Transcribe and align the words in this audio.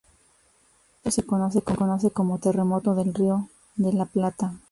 El 1.03 1.13
evento 1.15 1.51
se 1.51 1.61
conoce 1.75 2.09
como 2.09 2.39
terremoto 2.39 2.95
del 2.95 3.13
Río 3.13 3.47
de 3.75 3.93
la 3.93 4.05
Plata. 4.07 4.55